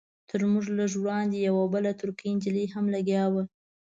[0.29, 3.43] تر موږ لږ وړاندې یوه بله ترکۍ نجلۍ هم لګیا وه.